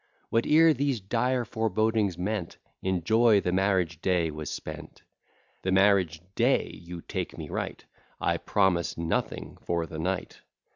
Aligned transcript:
Whate'er 0.29 0.73
these 0.73 0.99
dire 0.99 1.45
forebodings 1.45 2.17
meant, 2.17 2.57
In 2.81 3.03
joy 3.03 3.39
the 3.39 3.51
marriage 3.51 4.01
day 4.01 4.31
was 4.31 4.49
spent; 4.49 5.03
The 5.61 5.71
marriage 5.71 6.21
day, 6.33 6.71
you 6.83 7.01
take 7.03 7.37
me 7.37 7.49
right, 7.49 7.85
I 8.19 8.37
promise 8.37 8.97
nothing 8.97 9.59
for 9.61 9.85
the 9.85 9.99
night. 9.99 10.41